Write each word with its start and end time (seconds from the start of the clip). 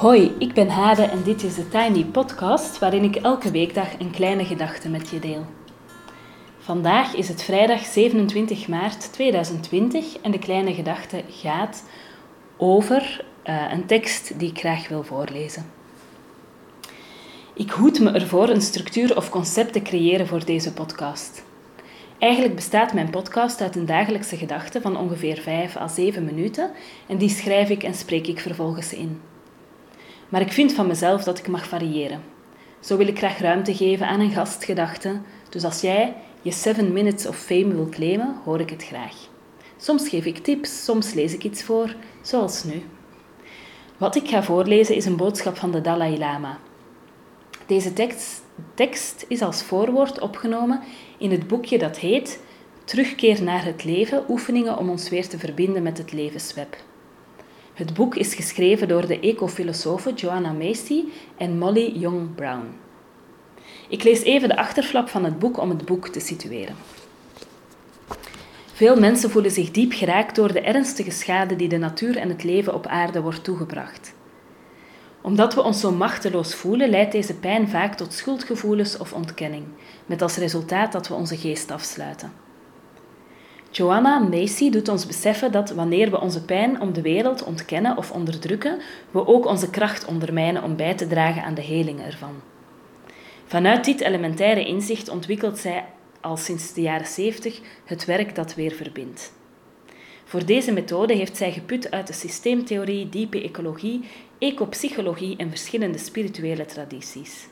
Hoi, 0.00 0.34
ik 0.38 0.52
ben 0.52 0.68
Hade 0.68 1.02
en 1.02 1.22
dit 1.22 1.42
is 1.42 1.54
de 1.54 1.68
Tiny 1.68 2.04
Podcast 2.04 2.78
waarin 2.78 3.04
ik 3.04 3.16
elke 3.16 3.50
weekdag 3.50 3.98
een 3.98 4.10
kleine 4.10 4.44
gedachte 4.44 4.88
met 4.88 5.10
je 5.10 5.18
deel. 5.18 5.46
Vandaag 6.58 7.14
is 7.14 7.28
het 7.28 7.42
vrijdag 7.42 7.84
27 7.84 8.68
maart 8.68 9.12
2020 9.12 10.16
en 10.16 10.30
de 10.30 10.38
kleine 10.38 10.74
gedachte 10.74 11.22
gaat 11.28 11.84
over 12.56 13.24
uh, 13.44 13.72
een 13.72 13.86
tekst 13.86 14.38
die 14.38 14.50
ik 14.50 14.58
graag 14.58 14.88
wil 14.88 15.02
voorlezen. 15.02 15.64
Ik 17.54 17.70
hoed 17.70 18.00
me 18.00 18.10
ervoor 18.10 18.48
een 18.48 18.62
structuur 18.62 19.16
of 19.16 19.30
concept 19.30 19.72
te 19.72 19.82
creëren 19.82 20.26
voor 20.26 20.44
deze 20.44 20.72
podcast. 20.72 21.44
Eigenlijk 22.18 22.54
bestaat 22.54 22.92
mijn 22.92 23.10
podcast 23.10 23.60
uit 23.60 23.76
een 23.76 23.86
dagelijkse 23.86 24.36
gedachte 24.36 24.80
van 24.80 24.96
ongeveer 24.96 25.36
5 25.36 25.76
à 25.76 25.88
7 25.88 26.24
minuten 26.24 26.70
en 27.06 27.18
die 27.18 27.28
schrijf 27.28 27.68
ik 27.68 27.82
en 27.82 27.94
spreek 27.94 28.26
ik 28.26 28.40
vervolgens 28.40 28.92
in. 28.92 29.20
Maar 30.30 30.40
ik 30.40 30.52
vind 30.52 30.72
van 30.72 30.86
mezelf 30.86 31.24
dat 31.24 31.38
ik 31.38 31.48
mag 31.48 31.66
variëren. 31.66 32.22
Zo 32.80 32.96
wil 32.96 33.06
ik 33.06 33.18
graag 33.18 33.38
ruimte 33.38 33.74
geven 33.74 34.06
aan 34.06 34.20
een 34.20 34.32
gastgedachte, 34.32 35.20
dus 35.48 35.64
als 35.64 35.80
jij 35.80 36.14
je 36.42 36.52
7 36.52 36.92
minutes 36.92 37.26
of 37.26 37.36
fame 37.36 37.74
wil 37.74 37.88
claimen, 37.88 38.36
hoor 38.44 38.60
ik 38.60 38.70
het 38.70 38.84
graag. 38.84 39.14
Soms 39.76 40.08
geef 40.08 40.24
ik 40.24 40.38
tips, 40.38 40.84
soms 40.84 41.12
lees 41.14 41.34
ik 41.34 41.44
iets 41.44 41.62
voor, 41.62 41.94
zoals 42.22 42.64
nu. 42.64 42.82
Wat 43.96 44.16
ik 44.16 44.28
ga 44.28 44.42
voorlezen 44.42 44.94
is 44.94 45.04
een 45.04 45.16
boodschap 45.16 45.56
van 45.56 45.70
de 45.70 45.80
Dalai 45.80 46.18
Lama. 46.18 46.58
Deze 47.66 47.92
tekst, 47.92 48.42
tekst 48.74 49.24
is 49.28 49.42
als 49.42 49.62
voorwoord 49.62 50.20
opgenomen 50.20 50.80
in 51.18 51.30
het 51.30 51.48
boekje 51.48 51.78
dat 51.78 51.98
heet 51.98 52.40
Terugkeer 52.84 53.42
naar 53.42 53.64
het 53.64 53.84
leven, 53.84 54.24
oefeningen 54.28 54.78
om 54.78 54.90
ons 54.90 55.08
weer 55.08 55.28
te 55.28 55.38
verbinden 55.38 55.82
met 55.82 55.98
het 55.98 56.12
levensweb. 56.12 56.76
Het 57.74 57.94
boek 57.94 58.14
is 58.14 58.34
geschreven 58.34 58.88
door 58.88 59.06
de 59.06 59.20
ecofilosofen 59.20 60.14
Joanna 60.14 60.52
Macy 60.52 61.04
en 61.36 61.58
Molly 61.58 61.92
Young 61.98 62.34
Brown. 62.34 62.66
Ik 63.88 64.02
lees 64.02 64.22
even 64.22 64.48
de 64.48 64.56
achterflap 64.56 65.08
van 65.08 65.24
het 65.24 65.38
boek 65.38 65.58
om 65.58 65.68
het 65.68 65.84
boek 65.84 66.08
te 66.08 66.20
situeren. 66.20 66.76
Veel 68.72 68.96
mensen 68.96 69.30
voelen 69.30 69.50
zich 69.50 69.70
diep 69.70 69.92
geraakt 69.92 70.36
door 70.36 70.52
de 70.52 70.60
ernstige 70.60 71.10
schade 71.10 71.56
die 71.56 71.68
de 71.68 71.78
natuur 71.78 72.16
en 72.16 72.28
het 72.28 72.44
leven 72.44 72.74
op 72.74 72.86
aarde 72.86 73.20
wordt 73.20 73.44
toegebracht. 73.44 74.12
Omdat 75.20 75.54
we 75.54 75.62
ons 75.62 75.80
zo 75.80 75.92
machteloos 75.92 76.54
voelen, 76.54 76.90
leidt 76.90 77.12
deze 77.12 77.34
pijn 77.34 77.68
vaak 77.68 77.94
tot 77.94 78.12
schuldgevoelens 78.12 78.96
of 78.96 79.12
ontkenning, 79.12 79.64
met 80.06 80.22
als 80.22 80.36
resultaat 80.36 80.92
dat 80.92 81.08
we 81.08 81.14
onze 81.14 81.36
geest 81.36 81.70
afsluiten. 81.70 82.32
Joanna 83.72 84.18
Macy 84.18 84.70
doet 84.70 84.88
ons 84.88 85.06
beseffen 85.06 85.52
dat 85.52 85.70
wanneer 85.70 86.10
we 86.10 86.20
onze 86.20 86.44
pijn 86.44 86.80
om 86.80 86.92
de 86.92 87.02
wereld 87.02 87.44
ontkennen 87.44 87.96
of 87.96 88.10
onderdrukken, 88.10 88.80
we 89.10 89.26
ook 89.26 89.46
onze 89.46 89.70
kracht 89.70 90.04
ondermijnen 90.04 90.62
om 90.62 90.76
bij 90.76 90.94
te 90.94 91.06
dragen 91.06 91.42
aan 91.42 91.54
de 91.54 91.62
heling 91.62 92.00
ervan. 92.00 92.34
Vanuit 93.46 93.84
dit 93.84 94.00
elementaire 94.00 94.66
inzicht 94.66 95.08
ontwikkelt 95.08 95.58
zij 95.58 95.84
al 96.20 96.36
sinds 96.36 96.72
de 96.72 96.80
jaren 96.80 97.06
70 97.06 97.60
het 97.84 98.04
werk 98.04 98.34
dat 98.34 98.54
weer 98.54 98.72
verbindt. 98.72 99.32
Voor 100.24 100.46
deze 100.46 100.72
methode 100.72 101.14
heeft 101.14 101.36
zij 101.36 101.52
geput 101.52 101.90
uit 101.90 102.06
de 102.06 102.12
systeemtheorie, 102.12 103.08
diepe 103.08 103.42
ecologie, 103.42 104.04
ecopsychologie 104.38 105.36
en 105.36 105.48
verschillende 105.48 105.98
spirituele 105.98 106.66
tradities. 106.66 107.48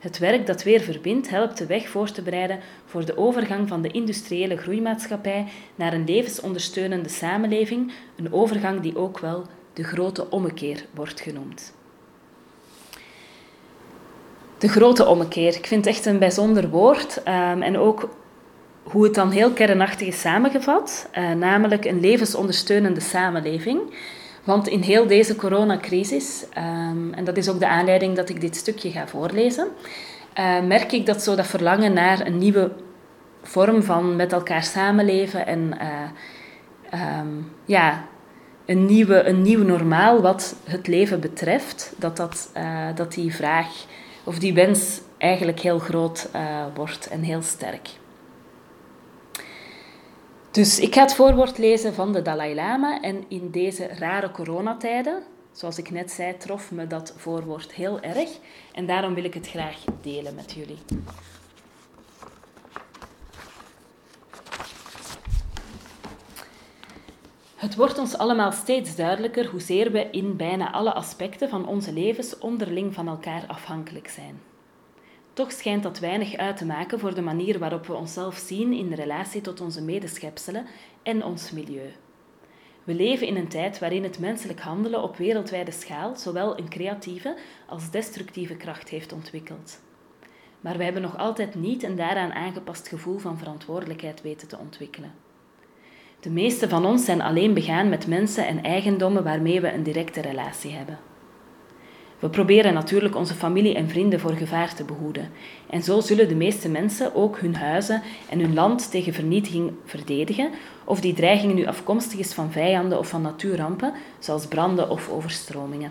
Het 0.00 0.18
werk 0.18 0.46
dat 0.46 0.62
weer 0.62 0.80
verbindt 0.80 1.30
helpt 1.30 1.58
de 1.58 1.66
weg 1.66 1.88
voor 1.88 2.10
te 2.10 2.22
bereiden 2.22 2.58
voor 2.84 3.04
de 3.04 3.16
overgang 3.16 3.68
van 3.68 3.82
de 3.82 3.90
industriële 3.90 4.56
groeimaatschappij 4.56 5.46
naar 5.74 5.92
een 5.92 6.04
levensondersteunende 6.04 7.08
samenleving, 7.08 7.92
een 8.16 8.32
overgang 8.32 8.80
die 8.80 8.96
ook 8.96 9.18
wel 9.18 9.46
de 9.72 9.84
grote 9.84 10.30
ommekeer 10.30 10.84
wordt 10.94 11.20
genoemd. 11.20 11.72
De 14.58 14.68
grote 14.68 15.06
ommekeer, 15.06 15.54
ik 15.54 15.66
vind 15.66 15.84
het 15.84 15.94
echt 15.94 16.06
een 16.06 16.18
bijzonder 16.18 16.68
woord 16.68 17.16
um, 17.18 17.62
en 17.62 17.78
ook 17.78 18.08
hoe 18.82 19.04
het 19.04 19.14
dan 19.14 19.30
heel 19.30 19.50
kernachtig 19.50 20.06
is 20.06 20.20
samengevat, 20.20 21.08
uh, 21.18 21.32
namelijk 21.32 21.84
een 21.84 22.00
levensondersteunende 22.00 23.00
samenleving. 23.00 23.80
Want 24.44 24.68
in 24.68 24.80
heel 24.80 25.06
deze 25.06 25.36
coronacrisis, 25.36 26.44
um, 26.58 27.12
en 27.14 27.24
dat 27.24 27.36
is 27.36 27.48
ook 27.48 27.58
de 27.58 27.68
aanleiding 27.68 28.16
dat 28.16 28.28
ik 28.28 28.40
dit 28.40 28.56
stukje 28.56 28.90
ga 28.90 29.06
voorlezen, 29.06 29.68
uh, 30.38 30.60
merk 30.60 30.92
ik 30.92 31.06
dat 31.06 31.22
zo 31.22 31.34
dat 31.34 31.46
verlangen 31.46 31.92
naar 31.92 32.26
een 32.26 32.38
nieuwe 32.38 32.72
vorm 33.42 33.82
van 33.82 34.16
met 34.16 34.32
elkaar 34.32 34.64
samenleven 34.64 35.46
en 35.46 35.78
uh, 36.92 37.18
um, 37.18 37.52
ja, 37.64 38.04
een, 38.66 38.86
nieuwe, 38.86 39.22
een 39.22 39.42
nieuw 39.42 39.64
normaal 39.64 40.20
wat 40.20 40.56
het 40.64 40.86
leven 40.86 41.20
betreft, 41.20 41.92
dat, 41.96 42.16
dat, 42.16 42.50
uh, 42.56 42.86
dat 42.94 43.12
die 43.12 43.34
vraag 43.34 43.68
of 44.24 44.38
die 44.38 44.54
wens 44.54 45.00
eigenlijk 45.18 45.60
heel 45.60 45.78
groot 45.78 46.28
wordt 46.74 47.08
en 47.08 47.22
heel 47.22 47.42
sterk. 47.42 47.99
Dus 50.50 50.78
ik 50.80 50.94
ga 50.94 51.00
het 51.00 51.14
voorwoord 51.14 51.58
lezen 51.58 51.94
van 51.94 52.12
de 52.12 52.22
Dalai 52.22 52.54
Lama 52.54 53.00
en 53.00 53.24
in 53.28 53.50
deze 53.50 53.86
rare 53.86 54.30
coronatijden, 54.30 55.22
zoals 55.52 55.78
ik 55.78 55.90
net 55.90 56.10
zei, 56.10 56.36
trof 56.36 56.70
me 56.70 56.86
dat 56.86 57.14
voorwoord 57.16 57.72
heel 57.72 58.00
erg 58.00 58.28
en 58.72 58.86
daarom 58.86 59.14
wil 59.14 59.24
ik 59.24 59.34
het 59.34 59.48
graag 59.48 59.84
delen 60.00 60.34
met 60.34 60.52
jullie. 60.52 60.78
Het 67.56 67.76
wordt 67.76 67.98
ons 67.98 68.18
allemaal 68.18 68.52
steeds 68.52 68.96
duidelijker 68.96 69.46
hoezeer 69.46 69.92
we 69.92 70.08
in 70.10 70.36
bijna 70.36 70.72
alle 70.72 70.92
aspecten 70.92 71.48
van 71.48 71.66
onze 71.66 71.92
levens 71.92 72.38
onderling 72.38 72.94
van 72.94 73.08
elkaar 73.08 73.44
afhankelijk 73.46 74.08
zijn. 74.08 74.49
Toch 75.40 75.52
schijnt 75.52 75.82
dat 75.82 75.98
weinig 75.98 76.36
uit 76.36 76.56
te 76.56 76.64
maken 76.64 76.98
voor 76.98 77.14
de 77.14 77.22
manier 77.22 77.58
waarop 77.58 77.86
we 77.86 77.94
onszelf 77.94 78.36
zien 78.36 78.72
in 78.72 78.92
relatie 78.92 79.40
tot 79.40 79.60
onze 79.60 79.82
medeschepselen 79.82 80.66
en 81.02 81.24
ons 81.24 81.50
milieu. 81.50 81.92
We 82.84 82.94
leven 82.94 83.26
in 83.26 83.36
een 83.36 83.48
tijd 83.48 83.78
waarin 83.78 84.02
het 84.02 84.18
menselijk 84.18 84.60
handelen 84.60 85.02
op 85.02 85.16
wereldwijde 85.16 85.70
schaal 85.70 86.16
zowel 86.16 86.58
een 86.58 86.68
creatieve 86.68 87.36
als 87.66 87.90
destructieve 87.90 88.54
kracht 88.54 88.88
heeft 88.88 89.12
ontwikkeld. 89.12 89.80
Maar 90.60 90.76
we 90.76 90.84
hebben 90.84 91.02
nog 91.02 91.18
altijd 91.18 91.54
niet 91.54 91.82
een 91.82 91.96
daaraan 91.96 92.32
aangepast 92.32 92.88
gevoel 92.88 93.18
van 93.18 93.38
verantwoordelijkheid 93.38 94.22
weten 94.22 94.48
te 94.48 94.58
ontwikkelen. 94.58 95.12
De 96.20 96.30
meeste 96.30 96.68
van 96.68 96.86
ons 96.86 97.04
zijn 97.04 97.20
alleen 97.20 97.54
begaan 97.54 97.88
met 97.88 98.06
mensen 98.06 98.46
en 98.46 98.62
eigendommen 98.62 99.24
waarmee 99.24 99.60
we 99.60 99.72
een 99.72 99.82
directe 99.82 100.20
relatie 100.20 100.70
hebben. 100.70 100.98
We 102.20 102.28
proberen 102.28 102.74
natuurlijk 102.74 103.16
onze 103.16 103.34
familie 103.34 103.74
en 103.74 103.88
vrienden 103.88 104.20
voor 104.20 104.32
gevaar 104.32 104.74
te 104.74 104.84
behoeden. 104.84 105.30
En 105.70 105.82
zo 105.82 106.00
zullen 106.00 106.28
de 106.28 106.34
meeste 106.34 106.68
mensen 106.68 107.14
ook 107.14 107.38
hun 107.38 107.54
huizen 107.54 108.02
en 108.28 108.40
hun 108.40 108.54
land 108.54 108.90
tegen 108.90 109.12
vernietiging 109.12 109.72
verdedigen, 109.84 110.50
of 110.84 111.00
die 111.00 111.14
dreiging 111.14 111.54
nu 111.54 111.66
afkomstig 111.66 112.18
is 112.18 112.32
van 112.32 112.52
vijanden 112.52 112.98
of 112.98 113.08
van 113.08 113.22
natuurrampen, 113.22 113.92
zoals 114.18 114.46
branden 114.46 114.90
of 114.90 115.08
overstromingen. 115.08 115.90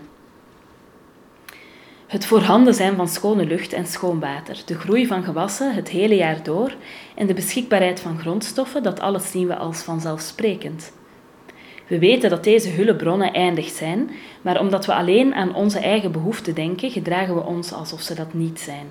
Het 2.06 2.26
voorhanden 2.26 2.74
zijn 2.74 2.96
van 2.96 3.08
schone 3.08 3.46
lucht 3.46 3.72
en 3.72 3.86
schoon 3.86 4.20
water, 4.20 4.62
de 4.66 4.78
groei 4.78 5.06
van 5.06 5.22
gewassen 5.22 5.74
het 5.74 5.88
hele 5.88 6.16
jaar 6.16 6.42
door 6.42 6.74
en 7.14 7.26
de 7.26 7.34
beschikbaarheid 7.34 8.00
van 8.00 8.18
grondstoffen, 8.18 8.82
dat 8.82 9.00
alles 9.00 9.30
zien 9.30 9.46
we 9.46 9.56
als 9.56 9.82
vanzelfsprekend. 9.82 10.92
We 11.90 11.98
weten 11.98 12.30
dat 12.30 12.44
deze 12.44 12.68
hulpbronnen 12.68 13.32
eindig 13.32 13.68
zijn, 13.68 14.10
maar 14.42 14.60
omdat 14.60 14.86
we 14.86 14.94
alleen 14.94 15.34
aan 15.34 15.54
onze 15.54 15.78
eigen 15.78 16.12
behoeften 16.12 16.54
denken, 16.54 16.90
gedragen 16.90 17.34
we 17.34 17.44
ons 17.44 17.72
alsof 17.72 18.00
ze 18.00 18.14
dat 18.14 18.34
niet 18.34 18.60
zijn. 18.60 18.86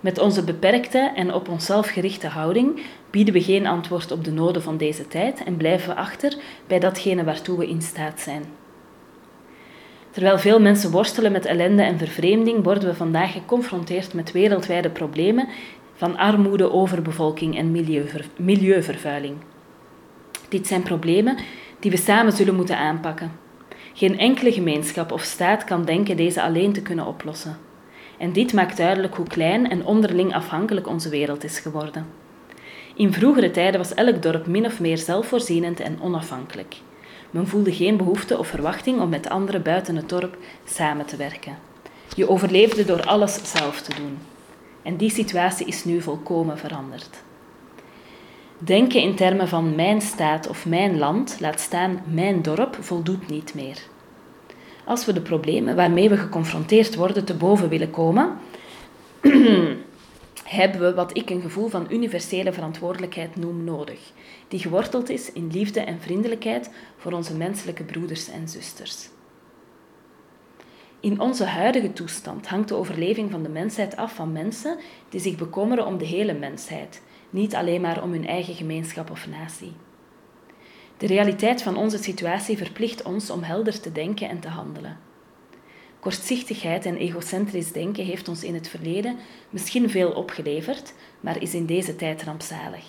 Met 0.00 0.18
onze 0.18 0.44
beperkte 0.44 1.12
en 1.14 1.34
op 1.34 1.48
onszelf 1.48 1.88
gerichte 1.88 2.26
houding 2.26 2.82
bieden 3.10 3.34
we 3.34 3.42
geen 3.42 3.66
antwoord 3.66 4.12
op 4.12 4.24
de 4.24 4.32
noden 4.32 4.62
van 4.62 4.76
deze 4.76 5.08
tijd 5.08 5.44
en 5.44 5.56
blijven 5.56 5.88
we 5.88 5.94
achter 5.94 6.36
bij 6.66 6.78
datgene 6.78 7.24
waartoe 7.24 7.58
we 7.58 7.68
in 7.68 7.82
staat 7.82 8.20
zijn. 8.20 8.44
Terwijl 10.10 10.38
veel 10.38 10.60
mensen 10.60 10.90
worstelen 10.90 11.32
met 11.32 11.44
ellende 11.44 11.82
en 11.82 11.98
vervreemding, 11.98 12.64
worden 12.64 12.88
we 12.88 12.94
vandaag 12.94 13.32
geconfronteerd 13.32 14.14
met 14.14 14.32
wereldwijde 14.32 14.90
problemen 14.90 15.48
van 15.94 16.16
armoede, 16.16 16.72
overbevolking 16.72 17.56
en 17.56 17.70
milieuver 17.70 18.24
milieuvervuiling. 18.36 19.34
Dit 20.48 20.66
zijn 20.66 20.82
problemen 20.82 21.36
die 21.84 21.92
we 21.92 21.98
samen 21.98 22.32
zullen 22.32 22.54
moeten 22.54 22.78
aanpakken. 22.78 23.32
Geen 23.94 24.18
enkele 24.18 24.52
gemeenschap 24.52 25.12
of 25.12 25.22
staat 25.22 25.64
kan 25.64 25.84
denken 25.84 26.16
deze 26.16 26.42
alleen 26.42 26.72
te 26.72 26.82
kunnen 26.82 27.06
oplossen. 27.06 27.56
En 28.18 28.32
dit 28.32 28.52
maakt 28.52 28.76
duidelijk 28.76 29.14
hoe 29.14 29.26
klein 29.26 29.70
en 29.70 29.84
onderling 29.84 30.34
afhankelijk 30.34 30.86
onze 30.86 31.08
wereld 31.08 31.44
is 31.44 31.58
geworden. 31.58 32.06
In 32.94 33.12
vroegere 33.12 33.50
tijden 33.50 33.80
was 33.80 33.94
elk 33.94 34.22
dorp 34.22 34.46
min 34.46 34.66
of 34.66 34.80
meer 34.80 34.98
zelfvoorzienend 34.98 35.80
en 35.80 35.98
onafhankelijk. 36.00 36.76
Men 37.30 37.48
voelde 37.48 37.74
geen 37.74 37.96
behoefte 37.96 38.38
of 38.38 38.46
verwachting 38.46 39.00
om 39.00 39.08
met 39.08 39.28
anderen 39.28 39.62
buiten 39.62 39.96
het 39.96 40.08
dorp 40.08 40.36
samen 40.64 41.06
te 41.06 41.16
werken. 41.16 41.58
Je 42.16 42.28
overleefde 42.28 42.84
door 42.84 43.02
alles 43.02 43.40
zelf 43.42 43.80
te 43.80 43.94
doen. 43.94 44.18
En 44.82 44.96
die 44.96 45.10
situatie 45.10 45.66
is 45.66 45.84
nu 45.84 46.00
volkomen 46.00 46.58
veranderd. 46.58 47.22
Denken 48.64 49.00
in 49.00 49.14
termen 49.14 49.48
van 49.48 49.74
mijn 49.74 50.00
staat 50.00 50.48
of 50.48 50.66
mijn 50.66 50.98
land, 50.98 51.36
laat 51.40 51.60
staan 51.60 52.02
mijn 52.06 52.42
dorp, 52.42 52.76
voldoet 52.80 53.28
niet 53.28 53.54
meer. 53.54 53.78
als 54.84 55.04
we 55.06 55.12
de 55.12 55.20
problemen 55.20 55.76
waarmee 55.76 56.08
we 56.08 56.16
geconfronteerd 56.16 56.94
worden 56.94 57.24
te 57.24 57.34
boven 57.34 57.68
willen 57.68 57.90
komen, 57.90 58.38
hebben 60.44 60.80
we 60.80 60.94
wat 60.94 61.16
ik 61.16 61.30
een 61.30 61.40
gevoel 61.40 61.68
van 61.68 61.86
universele 61.90 62.52
verantwoordelijkheid 62.52 63.36
noem 63.36 63.64
nodig, 63.64 64.12
die 64.48 64.60
geworteld 64.60 65.08
is 65.08 65.32
in 65.32 65.50
liefde 65.52 65.80
en 65.80 66.00
vriendelijkheid 66.00 66.70
voor 66.96 67.12
onze 67.12 67.36
menselijke 67.36 67.84
broeders 67.84 68.30
en 68.30 68.48
zusters. 68.48 69.08
In 71.00 71.20
onze 71.20 71.44
huidige 71.44 71.92
toestand 71.92 72.46
hangt 72.46 72.68
de 72.68 72.74
overleving 72.74 73.30
van 73.30 73.42
de 73.42 73.48
mensheid 73.48 73.96
af 73.96 74.14
van 74.14 74.32
mensen 74.32 74.78
die 75.08 75.20
zich 75.20 75.36
bekommeren 75.36 75.86
om 75.86 75.98
de 75.98 76.06
hele 76.06 76.34
mensheid, 76.34 77.02
niet 77.34 77.54
alleen 77.54 77.80
maar 77.80 78.02
om 78.02 78.12
hun 78.12 78.26
eigen 78.26 78.54
gemeenschap 78.54 79.10
of 79.10 79.28
natie. 79.28 79.72
De 80.96 81.06
realiteit 81.06 81.62
van 81.62 81.76
onze 81.76 81.98
situatie 81.98 82.56
verplicht 82.56 83.02
ons 83.02 83.30
om 83.30 83.42
helder 83.42 83.80
te 83.80 83.92
denken 83.92 84.28
en 84.28 84.40
te 84.40 84.48
handelen. 84.48 84.98
Kortzichtigheid 86.00 86.86
en 86.86 86.96
egocentrisch 86.96 87.72
denken 87.72 88.04
heeft 88.04 88.28
ons 88.28 88.44
in 88.44 88.54
het 88.54 88.68
verleden 88.68 89.16
misschien 89.50 89.90
veel 89.90 90.10
opgeleverd, 90.10 90.94
maar 91.20 91.42
is 91.42 91.54
in 91.54 91.66
deze 91.66 91.96
tijd 91.96 92.22
rampzalig. 92.22 92.84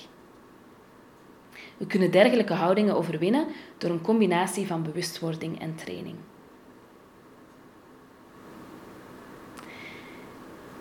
We 1.77 1.85
kunnen 1.85 2.11
dergelijke 2.11 2.53
houdingen 2.53 2.95
overwinnen 2.95 3.47
door 3.77 3.89
een 3.89 4.01
combinatie 4.01 4.67
van 4.67 4.83
bewustwording 4.83 5.59
en 5.59 5.75
training. 5.75 6.15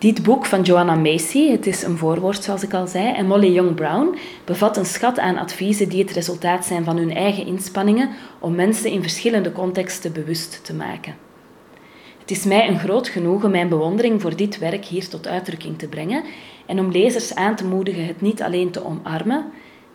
Dit 0.04 0.22
boek 0.22 0.44
van 0.44 0.62
Joanna 0.62 0.94
Macy, 0.94 1.50
het 1.50 1.66
is 1.66 1.82
een 1.82 1.98
voorwoord 1.98 2.42
zoals 2.42 2.62
ik 2.62 2.74
al 2.74 2.86
zei, 2.86 3.12
en 3.12 3.26
Molly 3.26 3.52
Young 3.52 3.74
Brown 3.74 4.16
bevat 4.44 4.76
een 4.76 4.84
schat 4.84 5.18
aan 5.18 5.36
adviezen 5.36 5.88
die 5.88 6.02
het 6.02 6.10
resultaat 6.10 6.64
zijn 6.64 6.84
van 6.84 6.96
hun 6.96 7.14
eigen 7.14 7.46
inspanningen 7.46 8.10
om 8.38 8.54
mensen 8.54 8.90
in 8.90 9.00
verschillende 9.00 9.52
contexten 9.52 10.12
bewust 10.12 10.64
te 10.64 10.74
maken. 10.74 11.16
Het 12.18 12.30
is 12.30 12.44
mij 12.44 12.68
een 12.68 12.78
groot 12.78 13.08
genoegen 13.08 13.50
mijn 13.50 13.68
bewondering 13.68 14.20
voor 14.20 14.36
dit 14.36 14.58
werk 14.58 14.84
hier 14.84 15.08
tot 15.08 15.26
uitdrukking 15.26 15.78
te 15.78 15.88
brengen 15.88 16.24
en 16.66 16.78
om 16.78 16.90
lezers 16.90 17.34
aan 17.34 17.56
te 17.56 17.66
moedigen 17.66 18.06
het 18.06 18.20
niet 18.20 18.42
alleen 18.42 18.70
te 18.70 18.84
omarmen, 18.84 19.44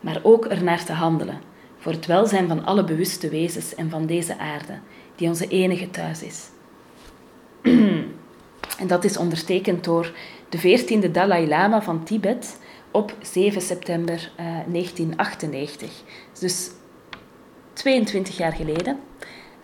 maar 0.00 0.20
ook 0.22 0.44
ernaar 0.46 0.84
te 0.84 0.92
handelen, 0.92 1.40
voor 1.78 1.92
het 1.92 2.06
welzijn 2.06 2.48
van 2.48 2.64
alle 2.64 2.84
bewuste 2.84 3.28
wezens 3.28 3.74
en 3.74 3.90
van 3.90 4.06
deze 4.06 4.38
aarde, 4.38 4.78
die 5.16 5.28
onze 5.28 5.48
enige 5.48 5.90
thuis 5.90 6.22
is. 6.22 6.48
En 8.80 8.86
dat 8.86 9.04
is 9.04 9.16
ondertekend 9.16 9.84
door 9.84 10.12
de 10.48 10.58
14e 10.58 11.10
Dalai 11.10 11.48
Lama 11.48 11.82
van 11.82 12.04
Tibet 12.04 12.58
op 12.90 13.14
7 13.22 13.60
september 13.62 14.32
1998. 14.66 15.88
Eh, 15.88 16.40
dus 16.40 16.70
22 17.72 18.36
jaar 18.36 18.52
geleden. 18.52 18.98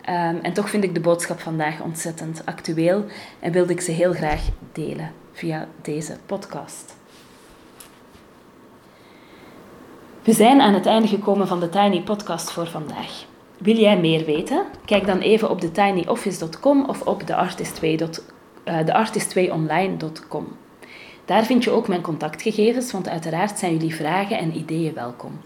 Ehm, 0.01 0.35
en 0.41 0.53
toch 0.53 0.69
vind 0.69 0.83
ik 0.83 0.93
de 0.93 0.99
boodschap 0.99 1.39
vandaag 1.39 1.81
ontzettend 1.81 2.41
actueel 2.45 3.05
en 3.39 3.51
wilde 3.51 3.73
ik 3.73 3.81
ze 3.81 3.91
heel 3.91 4.13
graag 4.13 4.41
delen 4.71 5.11
via 5.31 5.67
deze 5.81 6.17
podcast. 6.25 6.95
We 10.23 10.33
zijn 10.33 10.61
aan 10.61 10.73
het 10.73 10.85
einde 10.85 11.07
gekomen 11.07 11.47
van 11.47 11.59
de 11.59 11.69
Tiny 11.69 12.01
Podcast 12.01 12.51
voor 12.51 12.67
vandaag. 12.67 13.25
Wil 13.57 13.75
jij 13.75 13.99
meer 13.99 14.25
weten? 14.25 14.65
Kijk 14.85 15.05
dan 15.05 15.19
even 15.19 15.49
op 15.49 15.59
tinyoffice.com 15.59 16.85
of 16.85 17.01
op 17.01 17.21
theartist2.com 17.21 18.01
uh, 18.01 18.36
theartist2online.com. 18.67 20.47
Daar 21.25 21.45
vind 21.45 21.63
je 21.63 21.71
ook 21.71 21.87
mijn 21.87 22.01
contactgegevens, 22.01 22.91
want 22.91 23.09
uiteraard 23.09 23.59
zijn 23.59 23.71
jullie 23.71 23.95
vragen 23.95 24.37
en 24.37 24.57
ideeën 24.57 24.93
welkom. 24.93 25.39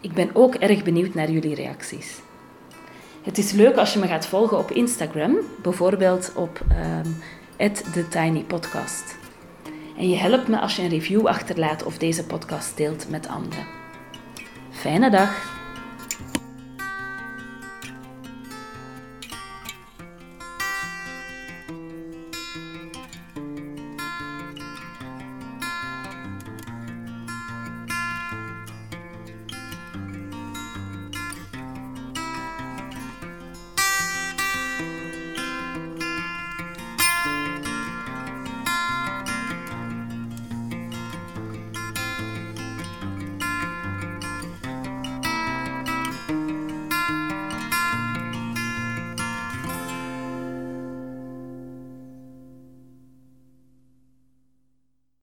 Ik 0.00 0.12
ben 0.12 0.30
ook 0.32 0.54
erg 0.54 0.82
benieuwd 0.82 1.14
naar 1.14 1.30
jullie 1.30 1.54
reacties. 1.54 2.20
Het 3.22 3.38
is 3.38 3.52
leuk 3.52 3.76
als 3.76 3.92
je 3.92 3.98
me 3.98 4.06
gaat 4.06 4.26
volgen 4.26 4.58
op 4.58 4.70
Instagram, 4.70 5.36
bijvoorbeeld 5.62 6.32
op 6.34 6.60
um, 7.56 7.72
TheTinyPodcast. 7.92 9.18
En 9.98 10.08
je 10.08 10.16
helpt 10.16 10.48
me 10.48 10.58
als 10.58 10.76
je 10.76 10.82
een 10.82 10.88
review 10.88 11.26
achterlaat 11.26 11.84
of 11.84 11.98
deze 11.98 12.24
podcast 12.24 12.76
deelt 12.76 13.10
met 13.10 13.28
anderen. 13.28 13.66
Fijne 14.70 15.10
dag! 15.10 15.59